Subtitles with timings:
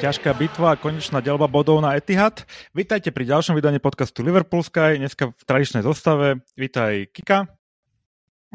[0.00, 2.48] ťažká bitva a konečná delba bodov na Etihad.
[2.72, 6.40] Vítajte pri ďalšom vydaní podcastu Liverpool Sky, dneska v tradičnej zostave.
[6.56, 7.44] Vítaj Kika.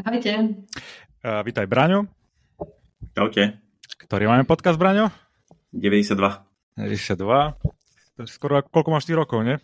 [0.02, 0.66] Ahojte.
[1.22, 2.10] Uh, vítaj Braňo.
[3.14, 3.62] Čaute.
[4.10, 5.14] Ktorý máme podcast, Braňo?
[5.70, 6.18] 92.
[6.82, 7.14] 92.
[8.26, 9.62] Skoro koľko máš ty rokov, nie?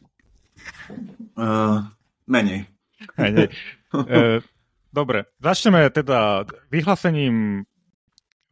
[1.34, 1.82] Uh,
[2.30, 2.70] menej.
[3.18, 3.50] Menej.
[3.98, 4.38] uh,
[5.02, 7.66] dobre, začneme teda vyhlásením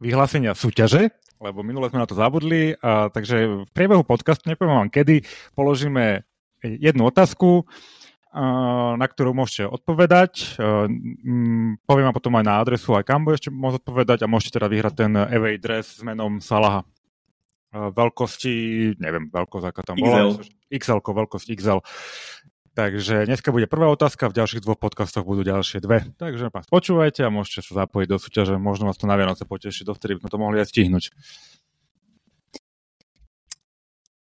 [0.02, 4.92] vyhlásenia súťaže lebo minule sme na to zabudli, a, takže v priebehu podcastu, nepoviem vám
[4.92, 5.24] kedy,
[5.56, 6.22] položíme
[6.60, 7.64] jednu otázku,
[8.30, 10.54] na ktorú môžete odpovedať.
[11.82, 14.94] Poviem vám potom aj na adresu, aj kam budete môcť odpovedať a môžete teda vyhrať
[15.02, 16.86] ten away dress s menom Salaha.
[17.74, 20.30] Veľkosti, neviem, veľkosť, aká tam bola.
[20.30, 20.46] XL.
[20.70, 21.82] XL, veľkosť XL.
[22.80, 26.08] Takže dneska bude prvá otázka, v ďalších dvoch podcastoch budú ďalšie dve.
[26.16, 29.84] Takže vás počúvajte a môžete sa zapojiť do súťaže, možno vás to na Vianoce poteší,
[29.84, 31.04] dovtedy by sme to mohli aj stihnúť.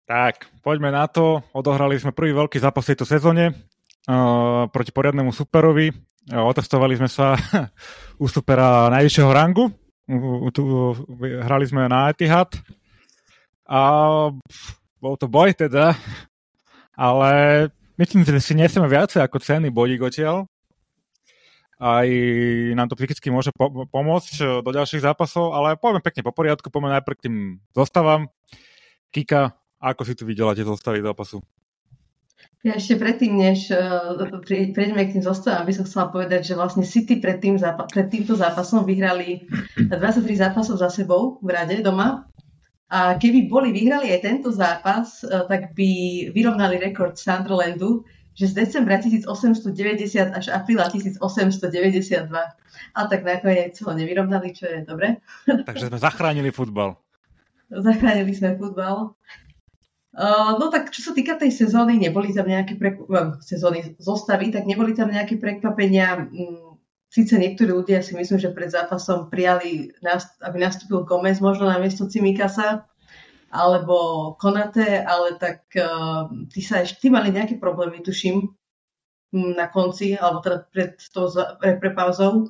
[0.03, 1.39] Tak, poďme na to.
[1.55, 3.55] Odohrali sme prvý veľký zápas tejto sezóne
[4.11, 5.95] uh, proti poriadnemu superovi.
[6.27, 7.39] Uh, otestovali sme sa
[8.23, 9.71] u supera najvyššieho rangu.
[10.11, 10.91] Uh, uh,
[11.47, 12.51] hrali sme na Etihad.
[13.71, 14.27] A
[14.99, 15.95] bol to boj teda,
[16.99, 17.31] ale
[17.93, 20.49] Myslím, že si nesieme viacej ako cenný bodík odtiaľ.
[21.77, 22.07] Aj
[22.73, 26.71] nám to psychicky môže po- pomôcť e, do ďalších zápasov, ale poďme pekne po poriadku,
[26.71, 27.35] poďme najprv k tým
[27.75, 28.31] zostavám.
[29.13, 31.43] Kika, ako si tu videla tie zostavy zápasu?
[32.63, 34.15] Ja ešte predtým, než uh,
[34.47, 38.07] prejdeme k tým zostavám, by som chcela povedať, že vlastne City pred, tým zápa- pred
[38.07, 39.43] týmto zápasom vyhrali
[39.75, 42.23] 23 zápasov za sebou v rade doma
[42.93, 45.89] a keby boli vyhrali aj tento zápas, eh, tak by
[46.29, 48.05] vyrovnali rekord Sunderlandu,
[48.37, 52.53] že z decembra 1890 až apríla 1892.
[52.93, 55.17] A tak nakoniec ho nevyrovnali, čo je dobre.
[55.69, 56.93] Takže sme zachránili futbal.
[57.73, 59.17] Zachránili sme futbal.
[60.13, 64.69] Uh, no tak čo sa týka tej sezóny, neboli tam nejaké prekvapenia, sezóny zostavy, tak
[64.69, 66.29] neboli tam nejaké prekvapenia.
[67.13, 69.93] Sice niektorí ľudia si myslím, že pred zápasom prijali,
[70.41, 72.89] aby nastúpil Gomez možno na miesto Cimikasa
[73.53, 78.49] alebo Konate, ale tak uh, ty sa ešte, ty mali nejaké problémy, tuším,
[79.33, 81.29] na konci, alebo teda pred tou
[81.61, 82.49] pre, pre pauzou.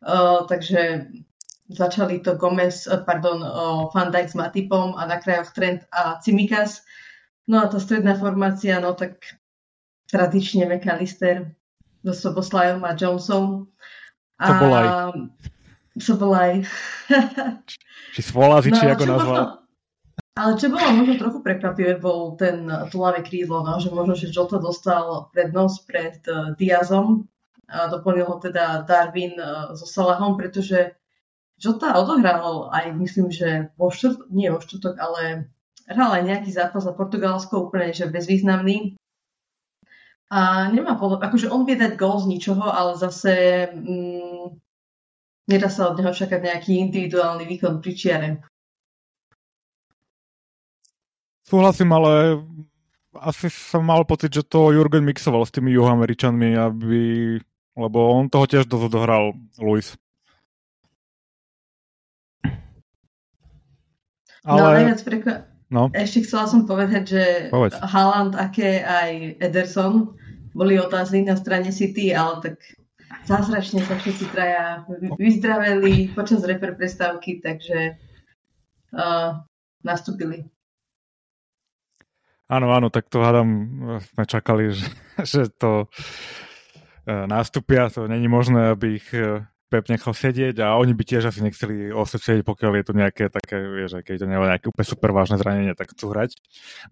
[0.00, 1.12] Uh, takže
[1.68, 6.16] začali to Gomez, uh, pardon, uh, Van Dijk s Matipom a na krajoch Trent a
[6.24, 6.80] Cimikas.
[7.44, 9.20] No a tá stredná formácia, no tak
[10.08, 11.52] tradične McAllister
[12.04, 13.68] so Soboslajom a Johnson.
[14.38, 14.86] Sobolaj.
[15.94, 16.52] Sobolaj.
[18.14, 19.44] či Svolazi, no, ako nazval.
[20.34, 24.58] Ale čo bolo možno trochu prekvapivé, bol ten tulavé krídlo, no, že možno, že Jota
[24.58, 27.30] dostal prednosť pred uh, Diazom
[27.70, 30.98] a doplnil ho teda Darwin uh, so Salahom, pretože
[31.62, 35.54] Jota odohral aj, myslím, že vo štvrtok, nie vo štvrtok, ale
[35.86, 38.98] hral aj nejaký zápas za Portugalsko, úplne že bezvýznamný.
[40.34, 44.50] A nemá podob, akože on vie dať gol z ničoho, ale zase mm,
[45.46, 48.28] nedá sa od neho čakať nejaký individuálny výkon pri čiare.
[51.46, 52.42] Súhlasím, ale
[53.14, 57.02] asi som mal pocit, že to Jurgen mixoval s tými juhoameričanmi, aby...
[57.78, 59.94] lebo on toho tiež dosť odohral Luis.
[64.42, 64.58] No, ale...
[64.58, 65.34] No, najviac prekva...
[65.70, 65.94] no.
[65.94, 67.22] Ešte chcela som povedať, že
[67.54, 67.78] Povedz.
[67.78, 70.23] Haaland, aké aj Ederson
[70.54, 72.56] boli otázny na strane City, ale tak
[73.26, 74.86] zázračne sa všetci traja
[75.18, 77.98] vyzdraveli počas reper prestávky, takže
[78.94, 79.42] uh,
[79.82, 80.46] nastúpili.
[82.46, 83.50] Áno, áno, tak to hádam,
[84.14, 84.88] sme čakali, že,
[85.26, 89.42] že to uh, nastúpia, to není možné, aby ich uh,
[89.74, 93.58] Pep nechal sedieť a oni by tiež asi nechceli sedieť, pokiaľ je to nejaké také,
[93.58, 96.38] vieš, keď to nie nejaké úplne super vážne zranenie, tak chcú hrať.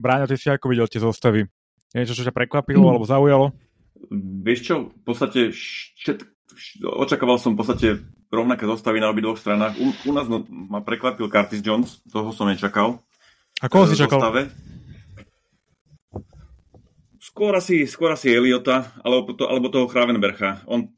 [0.02, 1.46] Bráňa, ty si ako videl tie zostavy?
[1.92, 2.90] Niečo, čo ťa prekvapilo mm.
[2.92, 3.46] alebo zaujalo?
[4.42, 6.24] Vieš čo, v podstate všet,
[6.82, 7.88] očakával som v podstate
[8.32, 9.76] rovnaké zostavy na obidvoch stranách.
[9.76, 13.04] U, u nás no, ma prekvapil Curtis Jones, toho som nečakal.
[13.60, 14.18] A koho si čakal?
[14.18, 14.48] Zostave.
[17.22, 20.64] Skôr asi, skôr asi Eliota, alebo, to, alebo toho Chravenbercha.
[20.66, 20.90] On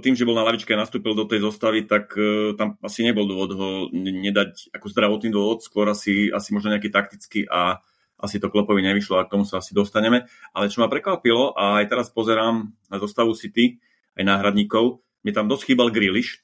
[0.00, 3.28] tým, že bol na lavičke a nastúpil do tej zostavy, tak uh, tam asi nebol
[3.28, 7.84] dôvod ho nedať ako zdravotný dôvod, skôr asi, asi možno nejaký taktický a
[8.24, 10.24] asi to Klopovi nevyšlo a k tomu sa asi dostaneme.
[10.56, 13.76] Ale čo ma prekvapilo, a aj teraz pozerám na zostavu City,
[14.16, 16.40] aj náhradníkov, mne tam dosť chýbal Griliš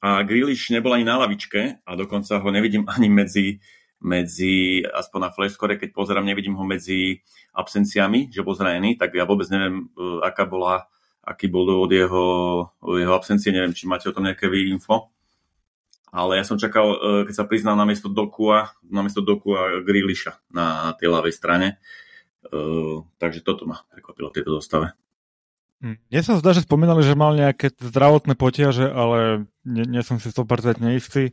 [0.00, 3.60] a Griliš nebol ani na lavičke a dokonca ho nevidím ani medzi,
[4.00, 7.20] medzi aspoň na flashcore, keď pozerám, nevidím ho medzi
[7.52, 10.88] absenciami, že bol zranený, tak ja vôbec neviem, e, aká bola,
[11.20, 12.26] aký bol dôvod jeho,
[12.80, 15.12] jeho absencie, neviem, či máte o tom nejaké info.
[16.10, 20.94] Ale ja som čakal, keď sa priznal na miesto Dokua, na miesto Dokua Griliša na
[20.98, 21.68] tej ľavej strane.
[23.18, 24.94] Takže toto ma prekvapilo v tejto zostave.
[25.80, 25.96] Hm.
[25.96, 30.28] Mne sa zdá, že spomínali, že mal nejaké zdravotné potiaže, ale nie, nie som si
[30.28, 31.32] 100% neistý.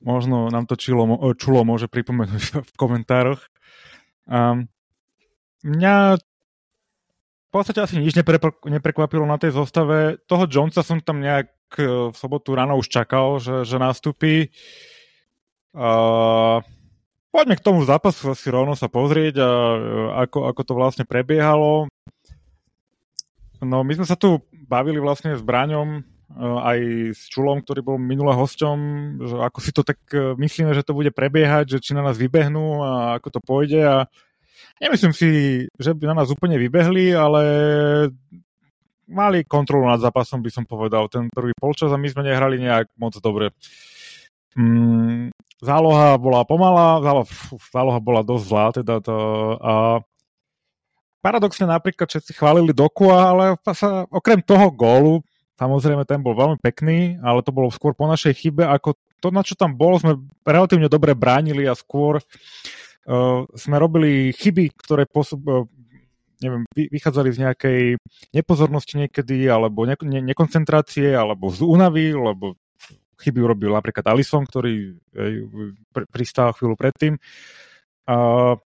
[0.00, 1.04] Možno nám to čulo,
[1.36, 3.44] čulo môže pripomenúť v komentároch.
[4.24, 4.72] Um,
[5.64, 6.16] mňa
[7.54, 10.18] podstate asi nič nepre, neprekvapilo na tej zostave.
[10.26, 14.50] Toho Jonesa som tam nejak e, v sobotu ráno už čakal, že, že nastúpi.
[15.74, 16.62] Uh,
[17.34, 19.78] poďme k tomu zápasu asi rovno sa pozrieť a e,
[20.26, 21.90] ako, ako to vlastne prebiehalo.
[23.64, 26.04] No my sme sa tu bavili vlastne s Braňom eh,
[26.40, 26.78] aj
[27.16, 28.76] s Čulom, ktorý bol minulé hosťom,
[29.24, 32.20] že ako si to tak eh, myslíme, že to bude prebiehať, že či na nás
[32.20, 33.96] vybehnú a ako to pôjde a
[34.82, 35.28] nemyslím si,
[35.78, 37.42] že by na nás úplne vybehli, ale
[39.08, 42.88] mali kontrolu nad zápasom, by som povedal, ten prvý polčas a my sme nehrali nejak
[42.96, 43.52] moc dobre.
[44.54, 47.26] Mm, záloha bola pomalá, záloha,
[47.74, 49.16] záloha bola dosť zlá, teda to,
[49.60, 49.72] a
[51.24, 55.14] paradoxne napríklad všetci chválili Doku, ale sa, okrem toho gólu,
[55.58, 59.40] samozrejme ten bol veľmi pekný, ale to bolo skôr po našej chybe, ako to, na
[59.40, 62.20] čo tam bolo, sme relatívne dobre bránili a skôr
[63.54, 65.68] sme robili chyby, ktoré posú, uh,
[66.40, 67.80] neviem, vychádzali z nejakej
[68.32, 72.56] nepozornosti niekedy, alebo ne, ne, nekoncentrácie, alebo z únavy, lebo
[73.20, 74.98] chyby urobil napríklad Alison, ktorý
[75.92, 77.16] pr- pristál chvíľu predtým.
[78.04, 78.56] Uh,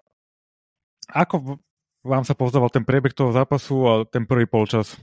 [1.09, 1.63] ako
[2.03, 4.97] vám sa pozdával ten priebeh toho zápasu a ten prvý polčas?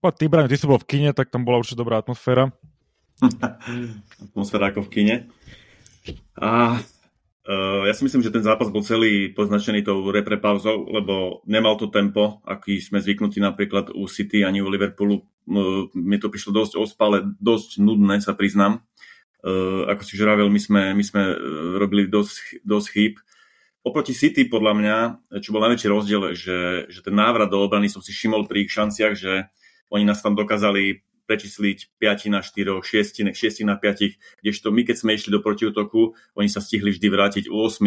[0.00, 2.52] Po ty, Brian, ty si bol v kine, tak tam bola určite dobrá atmosféra.
[4.30, 5.16] atmosféra ako v kine.
[6.36, 11.80] A uh, ja si myslím, že ten zápas bol celý poznačený tou reprepauzou, lebo nemal
[11.80, 15.24] to tempo, aký sme zvyknutí napríklad u City ani u Liverpoolu.
[15.94, 18.82] Mne to prišlo dosť ospale, dosť nudné, sa priznám.
[19.46, 21.22] Uh, ako si žravel, my sme, my sme
[21.78, 23.14] robili dosť, dosť chýb
[23.86, 24.96] oproti City podľa mňa,
[25.38, 28.74] čo bol najväčší rozdiel, že, že ten návrat do obrany som si všimol pri ich
[28.74, 29.46] šanciach, že
[29.94, 34.96] oni nás tam dokázali prečísliť 5 na 4, 6, 6 na 5, kdežto my, keď
[34.96, 37.82] sme išli do protiútoku, oni sa stihli vždy vrátiť u 8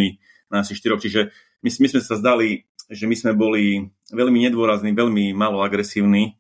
[0.52, 1.22] na asi 4, čiže
[1.64, 6.36] my, my sme sa zdali, že my sme boli veľmi nedôrazní, veľmi malo agresívni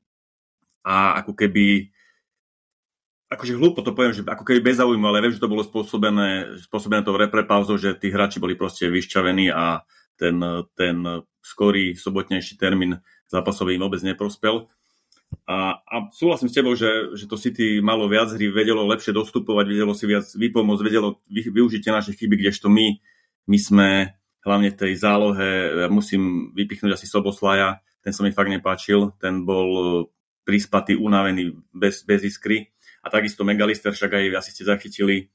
[0.83, 1.93] a ako keby
[3.29, 6.57] akože hlúpo to poviem, že ako keby bez záujmu, ale viem, že to bolo spôsobené,
[6.65, 9.85] spôsobené tou reprepauzou, že tí hráči boli proste vyšťavení a
[10.17, 10.41] ten,
[10.73, 10.97] ten
[11.39, 12.99] skorý sobotnejší termín
[13.29, 14.67] zápasový im vôbec neprospel.
[15.49, 19.65] A, a súhlasím s tebou, že, že to City malo viac hry, vedelo lepšie dostupovať,
[19.69, 22.97] vedelo si viac vypomôcť, vedelo vy, využiť tie naše chyby, kdežto my,
[23.49, 23.89] my sme
[24.45, 25.49] hlavne v tej zálohe,
[25.85, 30.07] ja musím vypichnúť asi Soboslaja, ten sa mi fakt nepáčil, ten bol
[30.47, 32.73] prispatý, unavený, bez, bez iskry.
[33.05, 35.25] A takisto Megalister, však aj asi ste zachytili e,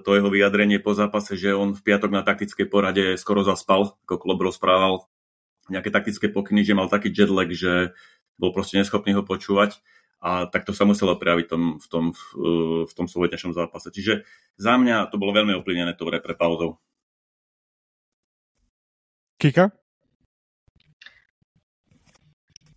[0.00, 4.16] to jeho vyjadrenie po zápase, že on v piatok na taktickej porade skoro zaspal, ako
[4.16, 5.06] klub rozprával.
[5.68, 7.92] Nejaké taktické pokyny, že mal taký jetlag, že
[8.38, 9.78] bol proste neschopný ho počúvať
[10.24, 12.22] a tak to sa muselo prejaviť tom, v tom, v,
[12.88, 13.92] e, tom sobotnejšom zápase.
[13.92, 14.24] Čiže
[14.56, 16.80] za mňa to bolo veľmi ovplyvnené tou reprepauzou.
[19.36, 19.68] Kika?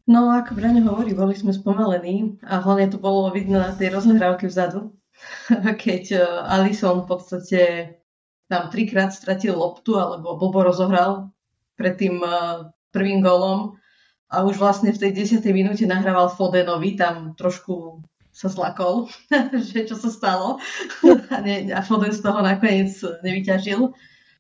[0.07, 4.51] No, ako Braňo hovorí, boli sme spomalení a hlavne to bolo vidno na tej rozohrávke
[4.51, 4.91] vzadu,
[5.83, 7.61] keď uh, Alison v podstate
[8.51, 11.31] tam trikrát stratil loptu alebo blbo rozohral
[11.79, 13.76] pred tým uh, prvým golom
[14.27, 18.03] a už vlastne v tej desiatej minúte nahrával Fodenovi, tam trošku
[18.35, 19.09] sa zlakol,
[19.71, 20.61] že čo sa stalo
[21.33, 22.93] a, ne, a Foden z toho nakoniec
[23.25, 23.89] nevyťažil.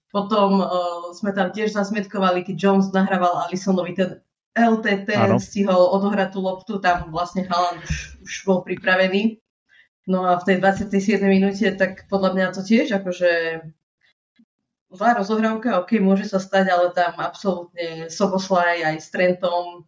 [0.07, 4.21] Potom uh, sme tam tiež zasmetkovali, keď Jones nahrával Alisonovi ten
[4.55, 5.37] LTT ano.
[5.37, 9.37] stihol odohrať tú loptu, tam vlastne Haaland už, už bol pripravený.
[10.07, 11.19] No a v tej 27.
[11.27, 13.61] minúte, tak podľa mňa to tiež akože
[14.97, 19.85] zlá rozohrávka, ok, môže sa stať, ale tam absolútne Soboslaj aj s Trentom,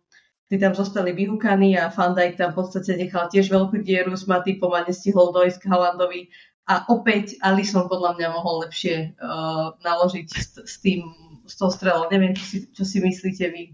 [0.49, 4.25] tí tam zostali vyhúkaní a Van Dijk tam v podstate nechal tiež veľkú dieru s
[4.25, 6.21] Matipom a nestihol dojsť k Haalandovi.
[6.69, 11.01] A opäť Alisson podľa mňa mohol lepšie uh, naložiť s, s tým,
[11.49, 12.05] s tou strelou.
[12.13, 13.73] Neviem, čo si, čo si myslíte vy.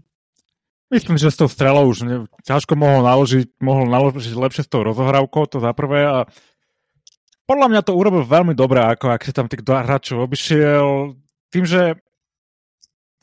[0.88, 2.16] Myslím, že s tou strelou už ne,
[2.46, 6.08] ťažko mohol naložiť, mohol naložiť lepšie s tou rozohrávkou, to za prvé.
[6.08, 6.24] A
[7.44, 11.18] podľa mňa to urobil veľmi dobre, ako ak si tam tých hráčov obišiel.
[11.56, 11.96] Tým, že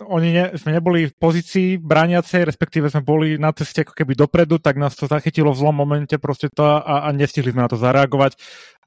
[0.02, 4.58] oni ne, sme neboli v pozícii brániacej, respektíve sme boli na ceste ako keby dopredu,
[4.58, 7.78] tak nás to zachytilo v zlom momente proste to a, a nestihli sme na to
[7.78, 8.34] zareagovať.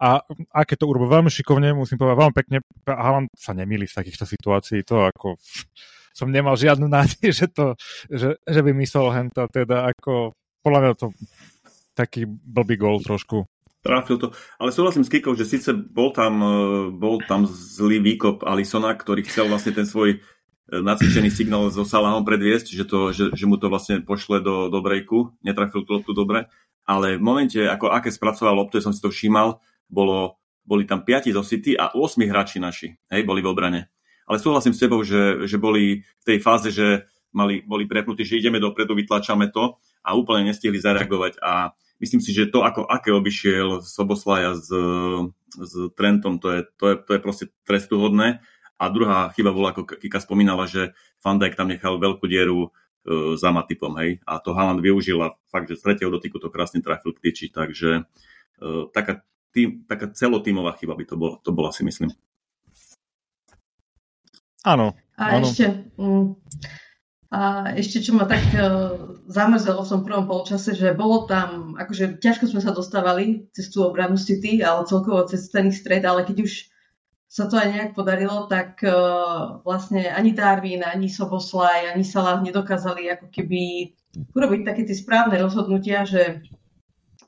[0.03, 0.19] A
[0.50, 2.57] aké to urobil veľmi šikovne, musím povedať veľmi pekne,
[2.91, 5.38] Haaland sa nemýli z takýchto situácií, to ako
[6.19, 7.79] som nemal žiadnu nádej, že, to,
[8.11, 11.07] že, že by myslel henta, teda ako, podľa mňa to
[11.95, 13.47] taký blbý gol trošku.
[13.87, 14.28] Trafil to.
[14.59, 16.55] Ale súhlasím s Kikou, že síce bol tam, e,
[16.90, 20.19] bol tam zlý výkop Alisona, ktorý chcel vlastne ten svoj e,
[20.75, 24.83] nacvičený signál so Salahom predviesť, že, to, že, že mu to vlastne pošle do, do
[24.83, 26.50] breaku, netrafil tú loptu dobre,
[26.83, 31.31] ale v momente, ako aké spracoval loptu, som si to všímal, bolo, boli tam 5
[31.31, 33.87] zo City a 8 hráči naši, hej, boli v obrane.
[34.26, 38.43] Ale súhlasím s tebou, že, že boli v tej fáze, že mali, boli prepnutí, že
[38.43, 43.12] ideme dopredu, vytlačame to a úplne nestihli zareagovať a myslím si, že to, ako aké
[43.12, 44.69] obišiel Soboslaja s,
[45.57, 48.45] s Trentom, to je, to, je, to je proste trestuhodné.
[48.76, 50.93] A druhá chyba bola, ako Kika spomínala, že
[51.25, 52.69] Van Dijk tam nechal veľkú dieru e,
[53.41, 54.21] za Matipom, hej.
[54.29, 57.49] A to Haaland využil a fakt, že z tretieho dotyku to krásne trafil k tyči,
[57.49, 58.62] takže e,
[58.93, 59.25] taká,
[59.57, 62.12] tým, taká celotímová chyba by to bola, to bola si myslím.
[64.61, 64.93] Áno.
[65.17, 65.49] A áno.
[65.49, 66.37] ešte, mm,
[67.37, 68.97] a ešte, čo ma tak uh,
[69.28, 73.85] zamrzelo v tom prvom polčase, že bolo tam, akože ťažko sme sa dostávali cez tú
[73.85, 76.73] obranu City, ale celkovo cez ten stred, ale keď už
[77.28, 83.12] sa to aj nejak podarilo, tak uh, vlastne ani Darwin, ani Soboslaj, ani Salah nedokázali
[83.12, 83.93] ako keby
[84.33, 86.40] urobiť také tie správne rozhodnutia, že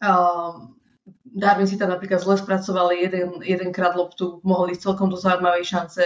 [0.01, 0.73] uh,
[1.29, 6.05] Darwin si tam napríklad zle spracoval jeden, jedenkrát loptu, mohli ísť celkom do zaujímavej šance,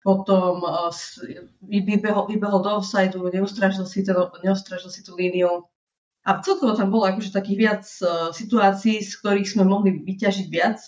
[0.00, 0.64] potom
[1.60, 4.00] vybehol, vybehol do offsideu, neustražil si,
[4.44, 5.68] neustražil si tú líniu.
[6.24, 10.80] A celkovo tam bolo akože takých viac uh, situácií, z ktorých sme mohli vyťažiť viac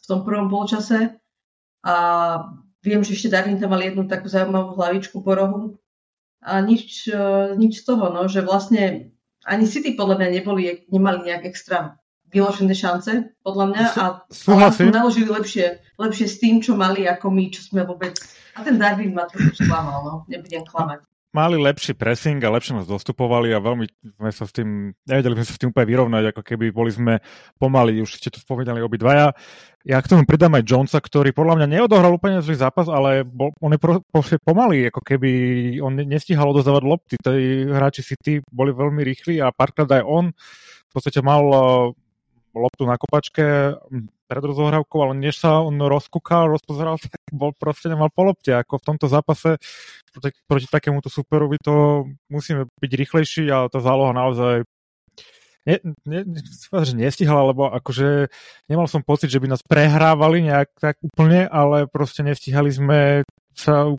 [0.00, 1.20] v tom prvom polčase.
[1.84, 1.94] A
[2.80, 5.62] viem, že ešte Darwin tam mal jednu takú zaujímavú hlavičku po rohu.
[6.40, 9.12] A nič, uh, nič z toho, no, že vlastne
[9.44, 13.84] ani City podľa mňa neboli, nemali nejak extra vyložené šance, podľa mňa.
[13.98, 18.14] A, a naložili lepšie, lepšie s tým, čo mali, ako my, čo sme vôbec
[18.56, 20.14] a ten Darwin ma trochu sklamal, no.
[20.28, 21.06] Nebudem klamať.
[21.30, 23.86] Mali lepší pressing a lepšie nás dostupovali a veľmi
[24.18, 27.22] sme sa s tým, nevedeli sme sa s tým úplne vyrovnať, ako keby boli sme
[27.54, 29.30] pomali, už ste to spomínali obidvaja.
[29.86, 33.54] Ja k tomu pridám aj Jonesa, ktorý podľa mňa neodohral úplne zlý zápas, ale bol,
[33.62, 34.02] on je pro,
[34.42, 35.30] pomalý, ako keby
[35.78, 37.14] on nestíhal odozdávať lopty.
[37.14, 41.46] Tí hráči City boli veľmi rýchli a párkrát aj on v podstate mal
[42.54, 43.78] loptu na kopačke
[44.30, 48.54] pred rozohrávkou, ale než sa on rozkúkal, rozpozeral, tak bol proste nemal po lopte.
[48.54, 49.58] Ako v tomto zápase
[50.14, 54.62] proti, proti takémuto superovi to musíme byť rýchlejší a tá záloha naozaj
[55.66, 55.76] ne,
[56.06, 56.20] ne,
[56.86, 58.30] že nestihala, lebo akože
[58.70, 63.90] nemal som pocit, že by nás prehrávali nejak tak úplne, ale proste nestihali sme sa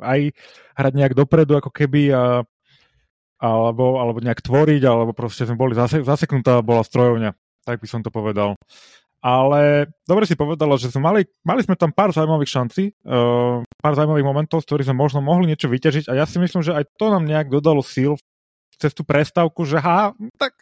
[0.00, 0.32] aj
[0.74, 2.24] hrať nejak dopredu, ako keby a
[3.42, 8.00] alebo, alebo nejak tvoriť, alebo proste sme boli zase, zaseknutá bola strojovňa tak by som
[8.02, 8.58] to povedal.
[9.22, 13.94] Ale dobre si povedala, že sme mali, mali sme tam pár zaujímavých šancí, uh, pár
[13.94, 16.90] zaujímavých momentov, z ktorých sme možno mohli niečo vyťažiť a ja si myslím, že aj
[16.98, 18.18] to nám nejak dodalo síl
[18.82, 20.10] cez tú prestávku, že ha,
[20.42, 20.58] tak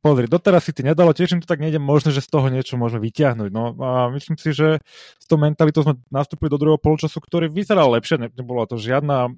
[0.00, 2.80] pozri, doteraz si ty nedalo, tiež im to tak nejde, možno, že z toho niečo
[2.80, 3.48] môžeme vyťahnuť.
[3.52, 4.80] No a myslím si, že
[5.20, 9.32] s tou mentalitou sme nastúpili do druhého polčasu, ktorý vyzeral lepšie, ne, nebola to žiadna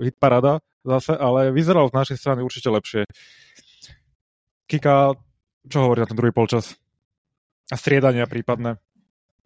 [0.00, 3.02] hitparada zase, ale vyzeral z našej strany určite lepšie.
[4.68, 5.16] Kika,
[5.66, 6.78] čo hovorí na ten druhý polčas?
[7.70, 8.78] A striedania prípadné?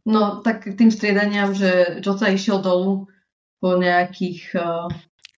[0.05, 3.09] No, tak tým striedaniam, že Jota išiel dolu
[3.61, 4.57] po nejakých...
[4.57, 4.89] Uh,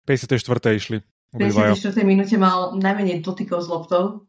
[0.05, 0.37] 54.
[0.77, 1.01] išli.
[1.33, 2.03] 54.
[2.03, 4.27] minúte mal najmenej dotykov s loptou.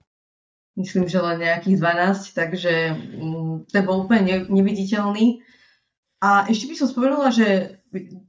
[0.77, 2.73] Myslím, že len nejakých 12, takže
[3.21, 5.45] um, to bol úplne ne, neviditeľný.
[6.23, 7.77] A ešte by som spomenula, že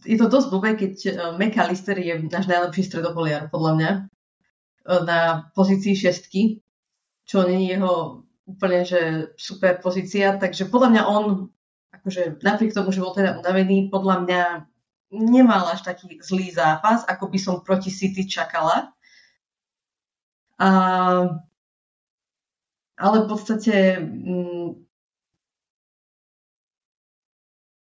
[0.03, 5.20] je to dosť blbé, keď uh, McAllister je náš najlepší stredopoliar, podľa mňa, uh, na
[5.56, 6.62] pozícii šestky
[7.24, 11.25] čo není jeho úplne že super pozícia, takže podľa mňa on,
[11.96, 14.42] akože napriek tomu, že bol teda unavený, podľa mňa
[15.13, 18.92] nemal až taký zlý zápas, ako by som proti City čakala.
[20.60, 20.70] A,
[23.00, 24.70] ale v podstate m, mm,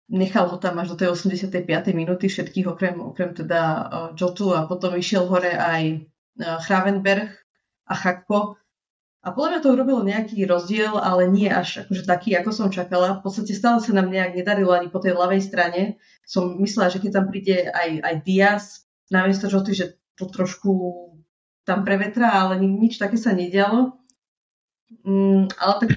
[0.10, 1.94] nechal ho tam až do tej 85.
[1.94, 6.02] minúty všetkých, okrem, okrem teda uh, Jotu a potom išiel hore aj
[6.42, 7.30] uh, Hravenberg
[7.86, 8.58] a Chakpo,
[9.20, 13.20] a podľa mňa to urobilo nejaký rozdiel, ale nie až akože taký, ako som čakala.
[13.20, 16.00] V podstate stále sa nám nejak nedarilo ani po tej ľavej strane.
[16.24, 18.64] Som myslela, že keď tam príde aj, aj Diaz,
[19.12, 20.72] namiesto Joty, že to trošku
[21.68, 24.00] tam prevetra, ale nič také sa nedialo.
[25.04, 25.92] Mm, ale tak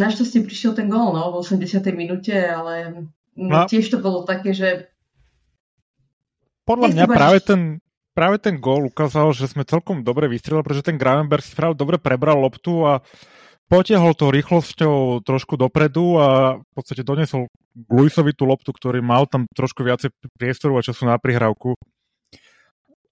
[0.00, 1.84] našťastie prišiel ten gól no, v 80.
[1.92, 3.68] minúte, ale no.
[3.68, 4.88] tiež to bolo také, že
[6.64, 7.60] podľa mňa práve ten,
[8.18, 12.02] práve ten gól ukázal, že sme celkom dobre vystrelili, pretože ten Gravenberg si práve dobre
[12.02, 12.98] prebral loptu a
[13.70, 17.46] potiahol to rýchlosťou trošku dopredu a v podstate donesol
[17.86, 21.78] Luisovi tú loptu, ktorý mal tam trošku viacej priestoru a času na prihrávku.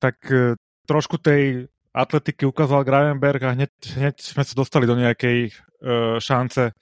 [0.03, 0.59] Tak e,
[0.91, 6.77] trošku tej atletiky ukázal Gravenberg a hneď, hneď sme sa dostali do nejakej uh, šance.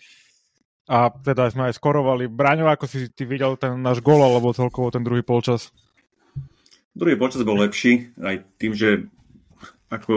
[0.91, 2.27] a teda sme aj skorovali.
[2.27, 5.71] Braňo, ako si ty videl ten náš gól, alebo celkovo ten druhý polčas?
[6.95, 9.11] Druhý počas bol lepší, aj tým, že
[9.91, 10.15] ako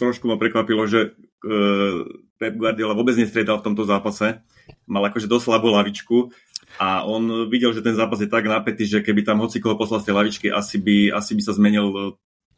[0.00, 2.00] trošku ma prekvapilo, že uh,
[2.40, 4.40] Pep Guardiola vôbec nestriedal v tomto zápase.
[4.88, 6.32] Mal akože dosť slabú lavičku
[6.80, 10.00] a on videl, že ten zápas je tak napätý, že keby tam hoci koho poslal
[10.00, 12.00] z tej lavičky, asi by, asi by sa zmenil e,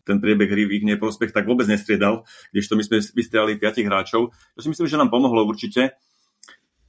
[0.06, 4.30] ten priebeh hry v ich neprospech, tak vôbec nestriedal, kdežto my sme vystriali piatich hráčov.
[4.30, 5.98] To si myslím, že nám pomohlo určite.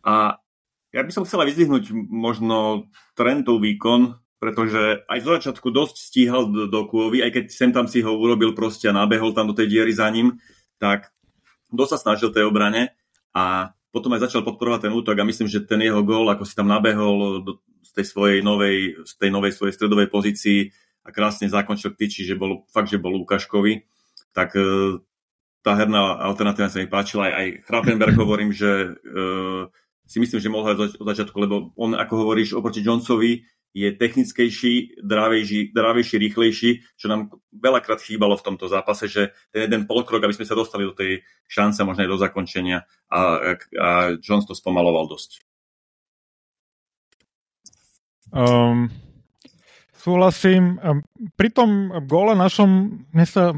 [0.05, 0.39] A
[0.96, 6.70] ja by som chcela vyzdvihnúť možno Trentov výkon, pretože aj zo začiatku dosť stíhal do,
[6.70, 9.70] do kôvy, aj keď sem tam si ho urobil proste a nabehol tam do tej
[9.70, 10.38] diery za ním,
[10.77, 11.10] tak
[11.74, 12.94] dosť sa snažil tej obrane
[13.34, 16.53] a potom aj začal podporovať ten útok a myslím, že ten jeho gól, ako si
[16.53, 20.70] tam nabehol do, z tej svojej novej, z tej novej svojej stredovej pozícii
[21.01, 23.89] a krásne zakončil tyči, že bol fakt, že bol Lukáškovi,
[24.38, 25.01] tak e,
[25.65, 27.32] tá herná alternatíva sa mi páčila.
[27.32, 29.20] Aj, aj Krafenberg hovorím, že e,
[30.06, 33.44] si myslím, že mohol od začiatku, lebo on, ako hovoríš, oproti Jonesovi
[33.77, 39.86] je technickejší, dravejší, dravejší, rýchlejší, čo nám veľakrát chýbalo v tomto zápase, že ten jeden
[39.86, 44.50] polkrok, aby sme sa dostali do tej šance, možno aj do zakončenia a, a Jones
[44.50, 45.46] to spomaloval dosť.
[48.34, 48.89] Um,
[49.93, 50.81] súhlasím.
[51.38, 53.55] Pri tom gole našom mne sa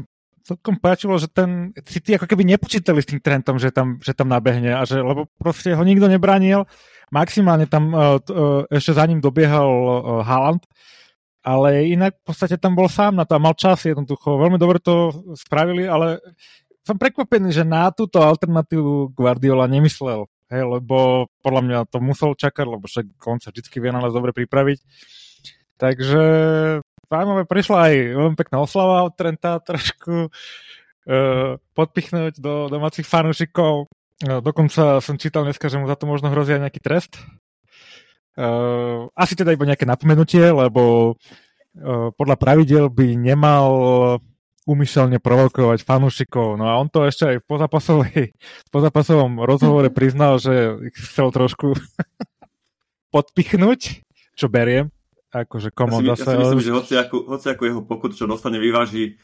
[0.50, 4.26] celkom páčilo, že ten City ako keby nepočítali s tým Trentom, že tam, že tam
[4.26, 6.66] nabehne a že, lebo proste ho nikto nebranil
[7.10, 10.62] maximálne tam uh, uh, ešte za ním dobiehal uh, Haaland,
[11.42, 14.38] ale inak v podstate tam bol sám na to a mal čas jednoducho.
[14.38, 16.22] Veľmi dobre to spravili, ale
[16.86, 20.24] som prekvapený, že na túto alternatívu Guardiola nemyslel.
[20.50, 24.10] Hej, lebo podľa mňa to musel čakať, lebo však on sa vždy vie na nás
[24.10, 24.82] dobre pripraviť.
[25.78, 26.24] Takže
[27.10, 33.90] zaujímavé, prišla aj veľmi pekná oslava od Trenta trošku uh, podpichnúť do domácich fanúšikov.
[34.20, 37.18] No, dokonca som čítal dneska, že mu za to možno hrozí aj nejaký trest.
[38.38, 43.68] Uh, asi teda iba nejaké napomenutie, lebo uh, podľa pravidel by nemal
[44.70, 46.54] umyselne provokovať fanúšikov.
[46.54, 47.46] No a on to ešte aj v
[48.70, 51.74] pozapasovom rozhovore priznal, že ich chcel trošku
[53.14, 54.06] podpichnúť,
[54.38, 54.94] čo beriem.
[55.30, 58.26] Akože komod ja si, ja si myslím, že hoci ako, hoci ako jeho pokut, čo
[58.26, 59.14] dostane, vyváži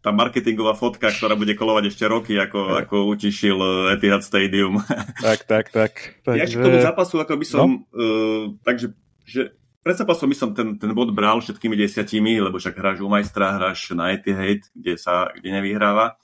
[0.00, 4.80] tá marketingová fotka, ktorá bude kolovať ešte roky, ako, ako utišil eh, Etihad Stadium.
[5.20, 5.92] Tak, tak, tak.
[6.24, 6.40] Takže...
[6.40, 7.84] Ja k tomu zápasu, ako by som, no?
[7.92, 8.96] uh, takže,
[9.28, 9.52] že
[9.84, 13.60] pred zápasom by som ten, ten bod bral všetkými desiatimi, lebo však hráš u majstra,
[13.60, 16.16] hráš na Etihad, kde, sa, kde nevyhráva.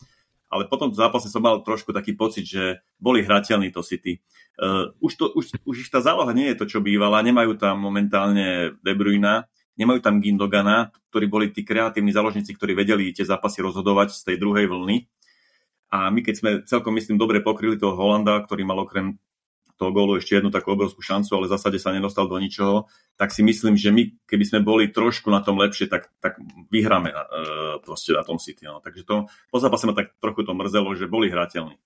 [0.46, 4.22] Ale potom v zápase som mal trošku taký pocit, že boli hrateľní to City.
[4.56, 7.20] Uh, už, to, už, už ich tá záloha nie je to, čo bývala.
[7.20, 9.44] Nemajú tam momentálne De Bruyne,
[9.76, 14.36] Nemajú tam Gindogana, ktorí boli tí kreatívni záložníci, ktorí vedeli tie zápasy rozhodovať z tej
[14.40, 15.04] druhej vlny.
[15.92, 19.20] A my keď sme celkom, myslím, dobre pokryli toho Holanda, ktorý mal okrem
[19.76, 22.88] toho gólu ešte jednu takú obrovskú šancu, ale v zásade sa nedostal do ničoho,
[23.20, 26.40] tak si myslím, že my, keby sme boli trošku na tom lepšie, tak, tak
[26.72, 27.20] vyhráme uh,
[27.84, 28.64] proste na tom City.
[28.64, 28.80] No.
[28.80, 31.76] Takže to, po zápase ma tak trochu to mrzelo, že boli hrateľní.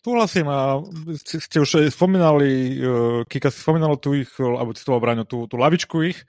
[0.00, 0.80] Súhlasím a
[1.20, 5.60] ste už spomínali, uh, Kika si spomínalo tu ich, alebo si to obraňo, tú, tú
[5.60, 6.24] lavičku ich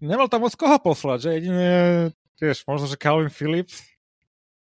[0.00, 1.70] nemal tam moc koho poslať, že jedine,
[2.38, 3.82] tiež, možno, že Calvin Phillips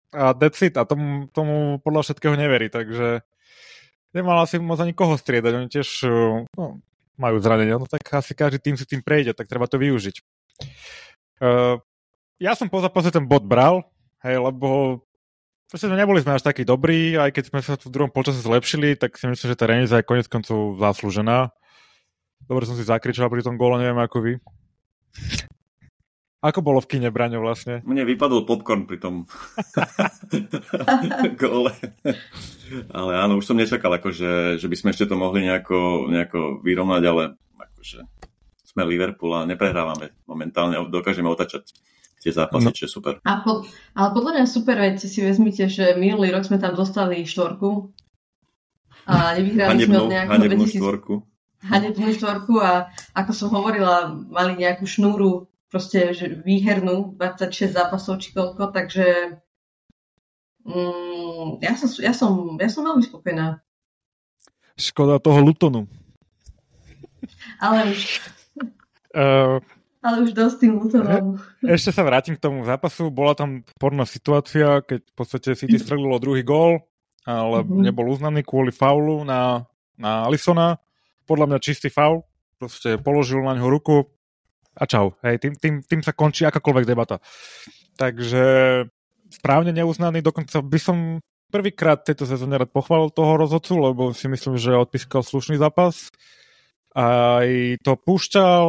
[0.09, 3.21] a that's a tomu, tomu podľa všetkého neverí, takže
[4.17, 5.89] nemal asi moc ani koho striedať, oni tiež
[6.57, 6.81] no,
[7.13, 10.15] majú zranenie, no tak asi každý tým si tým prejde, tak treba to využiť.
[11.39, 11.77] Uh,
[12.41, 13.85] ja som po zápase ten bod bral,
[14.25, 15.01] hej, lebo
[15.69, 18.97] Proste sme neboli sme až takí dobrí, aj keď sme sa v druhom polčase zlepšili,
[18.97, 21.53] tak si myslím, že tá remíza je konec koncov zaslúžená.
[22.49, 24.33] Dobre som si zakričal pri tom góle, neviem ako vy.
[26.41, 27.85] Ako bolo v kine Braňo vlastne?
[27.85, 29.29] Mne vypadol popcorn pri tom
[31.41, 31.75] gole.
[32.89, 37.03] ale áno, už som nečakal, akože, že by sme ešte to mohli nejako, nejako vyrovnať,
[37.05, 37.99] ale akože
[38.73, 41.75] sme Liverpool a neprehrávame momentálne, dokážeme otačať
[42.19, 42.75] tie zápasy, no.
[42.75, 43.13] čo je super.
[43.23, 47.23] A pod, ale podľa mňa super, veď si vezmite, že minulý rok sme tam dostali
[47.23, 47.95] štvorku
[49.07, 50.77] a nevyhrali sme od nejakého 2000...
[50.77, 51.15] štvorku
[51.63, 58.33] hanebnú štvorku a ako som hovorila, mali nejakú šnúru proste že výhernú, 26 zápasov či
[58.33, 59.37] koľko, takže
[60.65, 63.61] mm, ja, som, ja, som, ja som veľmi spokojná.
[64.79, 65.85] Škoda toho Lutonu.
[67.59, 68.23] Ale už...
[69.11, 69.59] Uh,
[69.99, 71.35] ale už dosť tým Lutonom.
[71.63, 73.11] E, ešte sa vrátim k tomu zápasu.
[73.11, 76.87] Bola tam porná situácia, keď v podstate City strelilo druhý gól,
[77.27, 77.83] ale mm-hmm.
[77.83, 79.67] nebol uznaný kvôli faulu na,
[79.99, 80.79] na Alisona
[81.29, 82.25] podľa mňa čistý faul,
[82.57, 84.09] proste položil na ňo ruku
[84.73, 85.13] a čau.
[85.21, 87.21] Hej, tým, tým, tým sa končí akákoľvek debata.
[88.01, 88.43] Takže
[89.29, 90.97] správne neuznaný, dokonca by som
[91.53, 96.09] prvýkrát tejto sezóne rád pochválil toho rozhodcu, lebo si myslím, že odpískal slušný zápas.
[96.99, 98.63] Aj to púšťal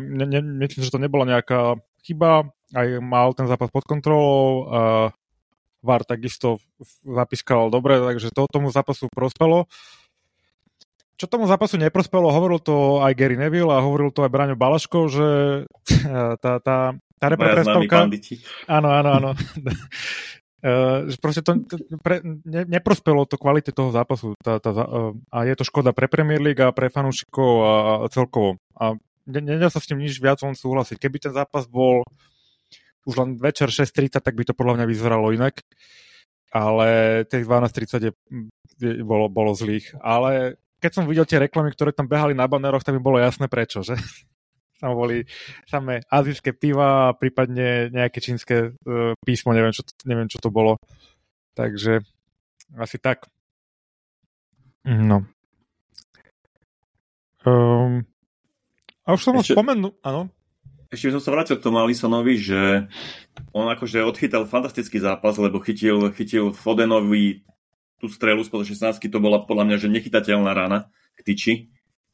[0.00, 4.64] ne, ne, myslím, že to nebola nejaká chyba, aj mal ten zápas pod kontrolou
[5.84, 6.64] VAR takisto
[7.04, 9.68] zapískal dobre, takže to tomu zápasu prospelo.
[11.14, 15.06] Čo tomu zápasu neprospelo, hovoril to aj Gary Neville a hovoril to aj Braňo Balaško,
[15.12, 15.28] že
[16.42, 18.08] tá, tá, tá reprezentovka...
[18.66, 19.30] Áno, áno, áno.
[20.64, 21.60] Uh, proste to
[22.00, 26.08] pre, ne, neprospelo to kvalite toho zápasu tá, tá, uh, a je to škoda pre
[26.08, 28.56] Premier League a pre fanúšikov a, a celkovo.
[28.72, 28.96] A
[29.28, 30.96] nedá sa s tým nič viac len súhlasiť.
[30.96, 32.00] Keby ten zápas bol
[33.04, 35.60] už len večer 6.30, tak by to podľa mňa vyzeralo inak.
[36.48, 38.12] Ale tých 12.30 je,
[38.80, 39.92] je, bolo, bolo zlých.
[40.00, 43.52] Ale keď som videl tie reklamy, ktoré tam behali na baneroch, tak mi bolo jasné
[43.52, 44.00] prečo, že?
[44.84, 45.24] Tam boli
[45.64, 50.76] samé azijské piva a prípadne nejaké čínske uh, písmo, neviem čo, neviem, čo to bolo.
[51.56, 52.04] Takže
[52.76, 53.24] asi tak.
[54.84, 55.24] No.
[57.48, 58.04] Um,
[59.08, 60.28] a už som ho spomenul, áno.
[60.92, 62.86] Ešte by som sa vrátil k tomu Alisonovi, že
[63.56, 67.42] on akože odchytal fantastický zápas, lebo chytil, chytil Fodenovi
[67.98, 71.52] tú strelu spod 16 to bola podľa mňa že nechytateľná rána k tyči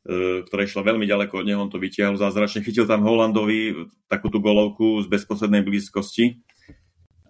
[0.05, 4.41] ktorá išla veľmi ďaleko od neho, on to vytiahol zázračne, chytil tam Holandovi takú tú
[4.41, 6.41] golovku z bezposlednej blízkosti.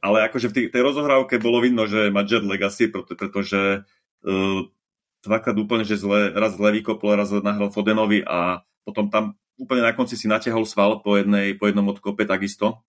[0.00, 4.60] Ale akože v tej, tej rozohrávke bolo vidno, že má jet legacy, pretože uh,
[5.20, 9.92] dvakrát úplne, že zle, raz zle vykopol, raz nahral Fodenovi a potom tam úplne na
[9.92, 12.80] konci si natiahol sval po, jednej, po jednom odkope takisto.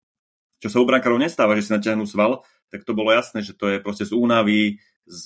[0.63, 3.67] Čo sa u brankárov nestáva, že si natiahnú sval, tak to bolo jasné, že to
[3.67, 5.23] je proste z únavy, z,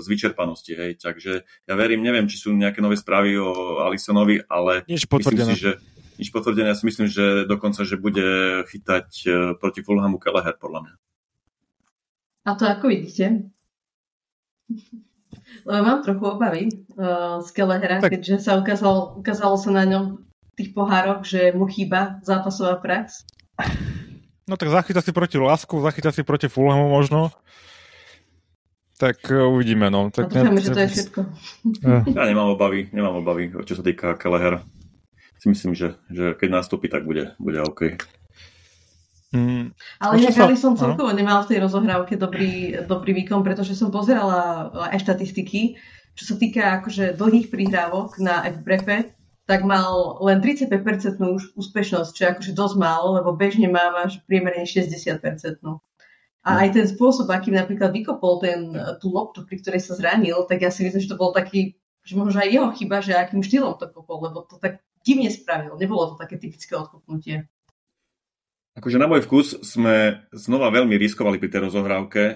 [0.00, 0.72] z vyčerpanosti.
[0.74, 1.00] Hej.
[1.00, 5.58] Takže ja verím, neviem, či sú nejaké nové správy o Alisonovi, ale nič myslím si,
[5.58, 5.72] že
[6.20, 6.72] nič potvrdené.
[6.72, 10.94] Ja si myslím, že dokonca, že bude chytať e, proti Fulhamu Kelleher, podľa mňa.
[12.44, 13.52] A to ako vidíte?
[15.64, 16.62] Lebo mám trochu obavy
[16.96, 18.16] uh, z Kellehera, tak...
[18.16, 23.28] keďže sa ukázalo, ukázalo sa na ňom v tých pohároch, že mu chýba zápasová prax.
[24.48, 27.28] No tak zachyta si proti Lasku, zachyta si proti Fulhamu možno.
[29.00, 30.12] Tak e, uvidíme, no.
[30.12, 31.20] Tak no, dúfame, že to je všetko.
[32.20, 34.60] Ja nemám obavy, nemám obavy, čo sa týka Kelleher.
[35.40, 37.96] Si myslím, že, že keď nastúpi, tak bude, bude OK.
[39.32, 39.72] Mm.
[40.04, 40.52] Ale inak sa...
[40.52, 45.80] som celkovo nemal v tej rozohrávke dobrý, dobrý výkon, pretože som pozerala aj štatistiky,
[46.12, 49.16] čo sa týka akože dlhých prihrávok na FBREFE,
[49.48, 51.16] tak mal len 35%
[51.56, 55.16] úspešnosť, čo je akože dosť málo, lebo bežne mávaš priemerne 60%.
[56.40, 60.64] A aj ten spôsob, akým napríklad vykopol ten, tú loptu, pri ktorej sa zranil, tak
[60.64, 63.76] ja si myslím, že to bol taký, že možno aj jeho chyba, že akým štýlom
[63.76, 65.76] to kopol, lebo to tak divne spravil.
[65.76, 67.44] Nebolo to také typické odkopnutie.
[68.80, 72.22] Akože na môj vkus sme znova veľmi riskovali pri tej rozohrávke.
[72.22, 72.34] E,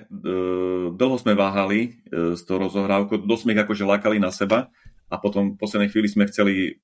[0.93, 4.69] dlho sme váhali e, s tou rozohrávkou, dosť sme ich akože lákali na seba
[5.09, 6.83] a potom v poslednej chvíli sme chceli